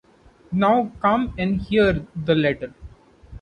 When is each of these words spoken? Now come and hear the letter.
Now 0.51 0.91
come 0.99 1.35
and 1.37 1.61
hear 1.61 2.07
the 2.15 2.33
letter. 2.33 2.73